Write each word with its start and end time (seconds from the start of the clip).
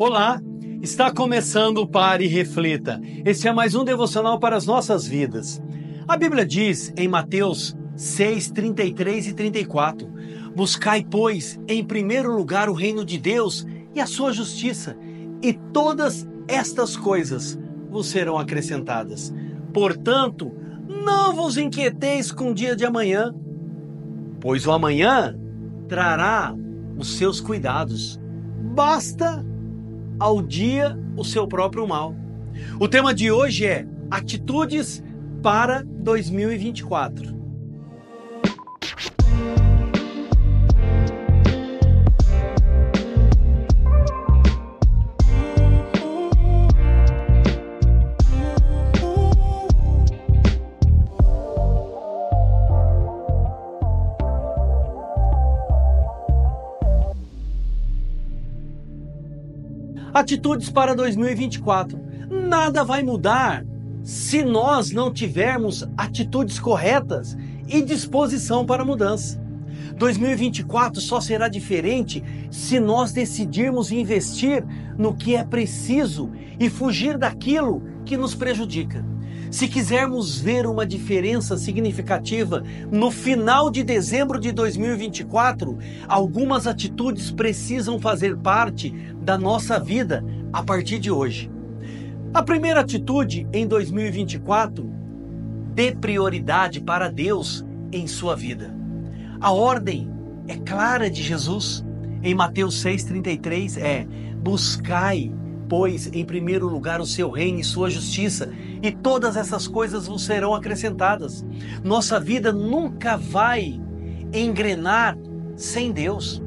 Olá, 0.00 0.40
está 0.80 1.12
começando 1.12 1.76
o 1.76 1.86
Pare 1.86 2.24
e 2.24 2.26
Reflita. 2.26 2.98
Este 3.22 3.48
é 3.48 3.52
mais 3.52 3.74
um 3.74 3.84
devocional 3.84 4.40
para 4.40 4.56
as 4.56 4.64
nossas 4.64 5.06
vidas. 5.06 5.62
A 6.08 6.16
Bíblia 6.16 6.46
diz 6.46 6.90
em 6.96 7.06
Mateus 7.06 7.76
6, 7.96 8.50
33 8.50 9.26
e 9.26 9.34
34: 9.34 10.10
Buscai, 10.56 11.04
pois, 11.04 11.60
em 11.68 11.84
primeiro 11.84 12.34
lugar 12.34 12.70
o 12.70 12.72
reino 12.72 13.04
de 13.04 13.18
Deus 13.18 13.66
e 13.94 14.00
a 14.00 14.06
sua 14.06 14.32
justiça, 14.32 14.96
e 15.42 15.52
todas 15.52 16.26
estas 16.48 16.96
coisas 16.96 17.60
vos 17.90 18.06
serão 18.06 18.38
acrescentadas. 18.38 19.34
Portanto, 19.70 20.50
não 21.04 21.34
vos 21.34 21.58
inquieteis 21.58 22.32
com 22.32 22.52
o 22.52 22.54
dia 22.54 22.74
de 22.74 22.86
amanhã, 22.86 23.34
pois 24.40 24.66
o 24.66 24.72
amanhã 24.72 25.38
trará 25.88 26.56
os 26.96 27.18
seus 27.18 27.38
cuidados. 27.38 28.18
Basta 28.74 29.44
ao 30.20 30.42
dia 30.42 30.96
o 31.16 31.24
seu 31.24 31.48
próprio 31.48 31.88
mal. 31.88 32.14
O 32.78 32.86
tema 32.86 33.14
de 33.14 33.32
hoje 33.32 33.66
é 33.66 33.86
Atitudes 34.10 35.02
para 35.42 35.82
2024. 35.82 37.39
Atitudes 60.12 60.68
para 60.68 60.94
2024. 60.94 61.98
Nada 62.28 62.82
vai 62.82 63.02
mudar 63.02 63.64
se 64.02 64.42
nós 64.42 64.90
não 64.90 65.12
tivermos 65.12 65.86
atitudes 65.96 66.58
corretas 66.58 67.36
e 67.68 67.80
disposição 67.80 68.66
para 68.66 68.84
mudança. 68.84 69.40
2024 69.96 71.00
só 71.00 71.20
será 71.20 71.48
diferente 71.48 72.24
se 72.50 72.80
nós 72.80 73.12
decidirmos 73.12 73.92
investir 73.92 74.64
no 74.98 75.14
que 75.14 75.36
é 75.36 75.44
preciso 75.44 76.30
e 76.58 76.68
fugir 76.68 77.16
daquilo 77.16 77.82
que 78.04 78.16
nos 78.16 78.34
prejudica. 78.34 79.04
Se 79.50 79.66
quisermos 79.66 80.40
ver 80.40 80.64
uma 80.64 80.86
diferença 80.86 81.56
significativa 81.56 82.62
no 82.90 83.10
final 83.10 83.68
de 83.68 83.82
dezembro 83.82 84.38
de 84.38 84.52
2024, 84.52 85.76
algumas 86.06 86.68
atitudes 86.68 87.32
precisam 87.32 87.98
fazer 87.98 88.36
parte 88.36 88.90
da 89.20 89.36
nossa 89.36 89.80
vida 89.80 90.24
a 90.52 90.62
partir 90.62 91.00
de 91.00 91.10
hoje. 91.10 91.50
A 92.32 92.44
primeira 92.44 92.80
atitude 92.80 93.44
em 93.52 93.66
2024, 93.66 94.88
dê 95.74 95.92
prioridade 95.96 96.80
para 96.80 97.10
Deus 97.10 97.64
em 97.90 98.06
sua 98.06 98.36
vida. 98.36 98.72
A 99.40 99.50
ordem 99.50 100.08
é 100.46 100.56
clara 100.58 101.10
de 101.10 101.24
Jesus. 101.24 101.84
Em 102.22 102.34
Mateus 102.34 102.84
6,33 102.84 103.80
é: 103.80 104.06
buscai 104.36 105.32
pois, 105.70 106.10
em 106.12 106.24
primeiro 106.24 106.66
lugar 106.66 107.00
o 107.00 107.06
seu 107.06 107.30
reino 107.30 107.60
e 107.60 107.64
sua 107.64 107.88
justiça, 107.88 108.52
e 108.82 108.90
todas 108.90 109.36
essas 109.36 109.68
coisas 109.68 110.08
vos 110.08 110.24
serão 110.24 110.52
acrescentadas. 110.52 111.46
Nossa 111.84 112.18
vida 112.18 112.52
nunca 112.52 113.16
vai 113.16 113.80
engrenar 114.34 115.16
sem 115.54 115.92
Deus. 115.92 116.42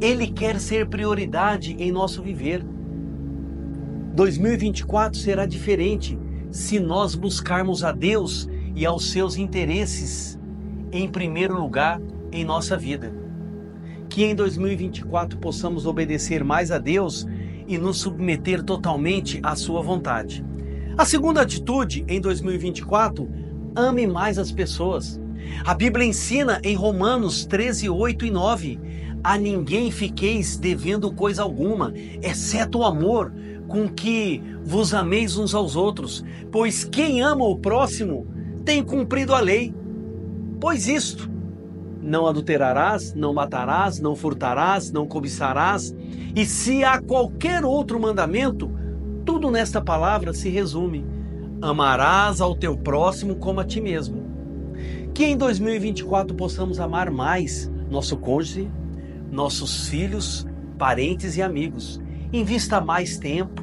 Ele 0.00 0.28
quer 0.28 0.58
ser 0.58 0.88
prioridade 0.88 1.76
em 1.78 1.92
nosso 1.92 2.22
viver. 2.22 2.64
2024 4.14 5.18
será 5.18 5.44
diferente 5.44 6.18
se 6.50 6.80
nós 6.80 7.14
buscarmos 7.14 7.84
a 7.84 7.92
Deus 7.92 8.48
e 8.74 8.86
aos 8.86 9.10
seus 9.10 9.36
interesses 9.36 10.38
em 10.90 11.06
primeiro 11.06 11.60
lugar 11.60 12.00
em 12.32 12.46
nossa 12.46 12.78
vida. 12.78 13.12
Que 14.08 14.24
em 14.24 14.34
2024 14.34 15.38
possamos 15.38 15.84
obedecer 15.84 16.42
mais 16.42 16.70
a 16.70 16.78
Deus 16.78 17.26
e 17.66 17.78
nos 17.78 17.98
submeter 17.98 18.62
totalmente 18.62 19.40
à 19.42 19.54
sua 19.56 19.82
vontade. 19.82 20.44
A 20.96 21.04
segunda 21.04 21.40
atitude 21.40 22.04
em 22.06 22.20
2024, 22.20 23.28
ame 23.74 24.06
mais 24.06 24.38
as 24.38 24.52
pessoas. 24.52 25.20
A 25.64 25.74
Bíblia 25.74 26.06
ensina 26.06 26.60
em 26.62 26.74
Romanos 26.74 27.46
13, 27.46 27.88
8 27.88 28.26
e 28.26 28.30
9: 28.30 28.80
A 29.24 29.38
ninguém 29.38 29.90
fiqueis 29.90 30.56
devendo 30.56 31.12
coisa 31.12 31.42
alguma, 31.42 31.92
exceto 32.22 32.78
o 32.78 32.84
amor, 32.84 33.32
com 33.66 33.88
que 33.88 34.42
vos 34.62 34.92
ameis 34.92 35.38
uns 35.38 35.54
aos 35.54 35.76
outros, 35.76 36.22
pois 36.50 36.84
quem 36.84 37.22
ama 37.22 37.44
o 37.44 37.56
próximo 37.56 38.26
tem 38.64 38.82
cumprido 38.82 39.34
a 39.34 39.40
lei. 39.40 39.74
Pois 40.60 40.86
isto, 40.86 41.31
não 42.02 42.26
adulterarás, 42.26 43.14
não 43.14 43.32
matarás, 43.32 44.00
não 44.00 44.16
furtarás, 44.16 44.90
não 44.90 45.06
cobiçarás. 45.06 45.94
E 46.34 46.44
se 46.44 46.82
há 46.82 47.00
qualquer 47.00 47.64
outro 47.64 48.00
mandamento, 48.00 48.70
tudo 49.24 49.50
nesta 49.50 49.80
palavra 49.80 50.34
se 50.34 50.48
resume: 50.48 51.06
amarás 51.60 52.40
ao 52.40 52.56
teu 52.56 52.76
próximo 52.76 53.36
como 53.36 53.60
a 53.60 53.64
ti 53.64 53.80
mesmo. 53.80 54.22
Que 55.14 55.26
em 55.26 55.36
2024 55.36 56.34
possamos 56.34 56.80
amar 56.80 57.10
mais 57.10 57.70
nosso 57.88 58.16
cônjuge, 58.16 58.70
nossos 59.30 59.88
filhos, 59.88 60.46
parentes 60.76 61.36
e 61.36 61.42
amigos. 61.42 62.00
Invista 62.32 62.80
mais 62.80 63.18
tempo 63.18 63.62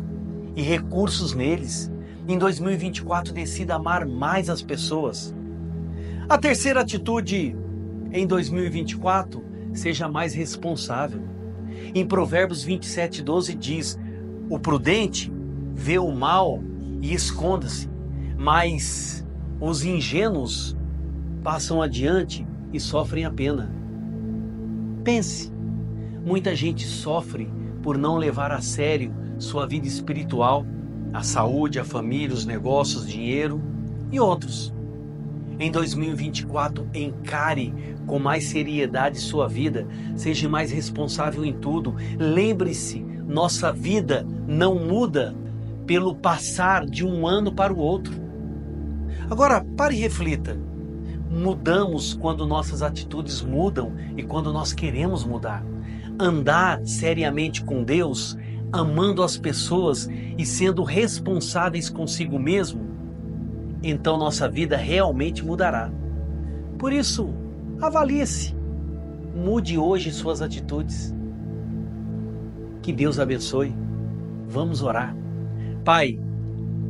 e 0.55 0.61
recursos 0.61 1.33
neles. 1.33 1.91
Em 2.27 2.37
2024 2.37 3.33
decida 3.33 3.75
amar 3.75 4.05
mais 4.05 4.49
as 4.49 4.61
pessoas. 4.61 5.33
A 6.29 6.37
terceira 6.37 6.81
atitude 6.81 7.57
em 8.11 8.25
2024, 8.25 9.43
seja 9.73 10.07
mais 10.07 10.33
responsável. 10.33 11.21
Em 11.93 12.05
Provérbios 12.05 12.63
27, 12.63 13.21
12 13.21 13.55
diz: 13.55 13.99
O 14.49 14.59
prudente 14.59 15.31
vê 15.73 15.97
o 15.99 16.11
mal 16.11 16.61
e 17.01 17.13
esconda-se, 17.13 17.89
mas 18.37 19.25
os 19.59 19.83
ingênuos 19.83 20.75
passam 21.43 21.81
adiante 21.81 22.45
e 22.73 22.79
sofrem 22.79 23.25
a 23.25 23.31
pena. 23.31 23.71
Pense, 25.03 25.51
muita 26.25 26.55
gente 26.55 26.85
sofre 26.85 27.49
por 27.81 27.97
não 27.97 28.17
levar 28.17 28.51
a 28.51 28.61
sério 28.61 29.13
sua 29.37 29.65
vida 29.65 29.87
espiritual, 29.87 30.65
a 31.13 31.23
saúde, 31.23 31.79
a 31.79 31.85
família, 31.85 32.35
os 32.35 32.45
negócios, 32.45 33.07
dinheiro 33.07 33.61
e 34.11 34.19
outros. 34.19 34.73
Em 35.59 35.69
2024, 35.69 36.87
encare 36.93 37.73
com 38.07 38.17
mais 38.17 38.45
seriedade 38.45 39.19
sua 39.19 39.45
vida, 39.45 39.85
seja 40.15 40.47
mais 40.47 40.71
responsável 40.71 41.43
em 41.43 41.51
tudo. 41.51 41.95
Lembre-se, 42.17 43.01
nossa 43.27 43.69
vida 43.73 44.25
não 44.47 44.75
muda 44.75 45.35
pelo 45.85 46.15
passar 46.15 46.85
de 46.85 47.05
um 47.05 47.27
ano 47.27 47.51
para 47.51 47.73
o 47.73 47.77
outro. 47.77 48.13
Agora, 49.29 49.59
pare 49.75 49.97
e 49.97 49.99
reflita. 49.99 50.57
Mudamos 51.29 52.13
quando 52.13 52.47
nossas 52.47 52.81
atitudes 52.81 53.41
mudam 53.41 53.93
e 54.15 54.23
quando 54.23 54.53
nós 54.53 54.71
queremos 54.71 55.25
mudar. 55.25 55.61
Andar 56.17 56.85
seriamente 56.85 57.65
com 57.65 57.83
Deus, 57.83 58.37
amando 58.71 59.21
as 59.21 59.37
pessoas 59.37 60.09
e 60.37 60.45
sendo 60.45 60.83
responsáveis 60.83 61.89
consigo 61.89 62.39
mesmo 62.39 62.88
então 63.81 64.17
nossa 64.17 64.49
vida 64.49 64.75
realmente 64.75 65.43
mudará. 65.43 65.91
Por 66.77 66.91
isso, 66.91 67.33
avalie-se. 67.81 68.55
Mude 69.35 69.77
hoje 69.77 70.11
suas 70.11 70.41
atitudes. 70.41 71.13
Que 72.81 72.91
Deus 72.91 73.19
abençoe. 73.19 73.73
Vamos 74.47 74.81
orar. 74.81 75.15
Pai, 75.85 76.19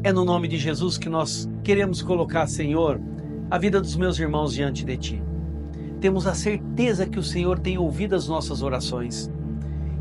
é 0.04 0.12
no 0.12 0.24
nome 0.24 0.48
de 0.48 0.58
Jesus 0.58 0.98
que 0.98 1.10
nós 1.10 1.50
queremos 1.64 2.02
colocar, 2.02 2.48
Senhor, 2.48 3.00
a 3.52 3.58
vida 3.58 3.82
dos 3.82 3.96
meus 3.96 4.18
irmãos 4.18 4.54
diante 4.54 4.86
de 4.86 4.98
Ti. 4.98 5.24
Temos 6.00 6.26
a 6.26 6.34
certeza 6.34 7.06
que 7.06 7.20
o 7.20 7.24
Senhor 7.24 7.60
tem 7.60 7.78
ouvido 7.78 8.16
as 8.16 8.28
nossas 8.28 8.62
orações. 8.62 9.30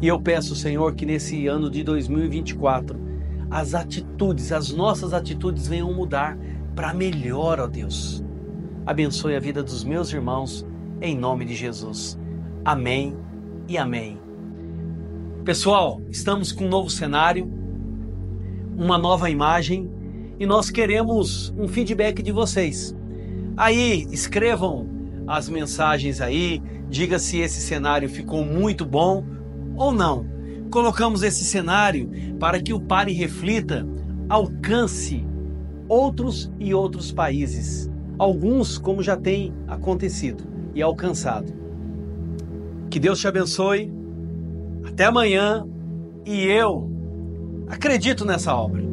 E 0.01 0.07
eu 0.07 0.21
peço, 0.21 0.55
Senhor, 0.55 0.95
que 0.95 1.05
nesse 1.05 1.49
ano 1.49 1.69
de 1.69 1.83
2024, 1.83 2.99
as 3.51 3.75
atitudes, 3.75 4.53
as 4.53 4.73
nossas 4.73 5.13
atitudes 5.13 5.67
venham 5.67 5.93
mudar 5.93 6.39
para 6.79 6.95
melhor, 6.95 7.59
ó 7.59 7.67
Deus. 7.67 8.25
Abençoe 8.87 9.35
a 9.35 9.41
vida 9.41 9.65
dos 9.65 9.83
meus 9.83 10.13
irmãos, 10.13 10.65
em 11.03 11.19
nome 11.19 11.45
de 11.45 11.53
Jesus. 11.53 12.17
Amém 12.65 13.17
e 13.67 13.77
amém. 13.77 14.17
Pessoal, 15.45 16.01
estamos 16.09 16.53
com 16.53 16.67
um 16.67 16.69
novo 16.69 16.89
cenário, 16.89 17.53
uma 18.77 18.97
nova 18.97 19.29
imagem 19.29 19.91
e 20.39 20.47
nós 20.47 20.71
queremos 20.71 21.53
um 21.59 21.67
feedback 21.67 22.23
de 22.23 22.31
vocês. 22.31 22.95
Aí, 23.57 24.07
escrevam 24.13 24.89
as 25.27 25.49
mensagens 25.49 26.21
aí, 26.21 26.63
diga 26.89 27.19
se 27.19 27.39
esse 27.39 27.61
cenário 27.61 28.09
ficou 28.09 28.45
muito 28.45 28.87
bom 28.87 29.27
ou 29.77 29.91
não. 29.91 30.25
colocamos 30.71 31.25
esse 31.25 31.45
cenário 31.45 32.09
para 32.39 32.63
que 32.63 32.73
o 32.73 32.79
Pare 32.79 33.13
Reflita 33.13 33.85
alcance 34.29 35.27
outros 35.89 36.51
e 36.59 36.75
outros 36.75 37.11
países, 37.11 37.91
alguns 38.19 38.79
como 38.79 39.03
já 39.03 39.17
tem 39.17 39.53
acontecido 39.67 40.45
e 40.75 40.83
alcançado. 40.83 41.53
Que 42.91 42.99
Deus 42.99 43.19
te 43.19 43.29
abençoe. 43.29 43.93
Até 44.85 45.05
amanhã. 45.05 45.67
E 46.25 46.45
eu 46.45 46.91
acredito 47.69 48.25
nessa 48.25 48.55
obra. 48.55 48.88